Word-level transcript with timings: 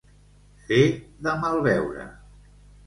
Fer 0.71 0.81
de 1.29 1.37
mal 1.45 1.63
veure. 1.71 2.09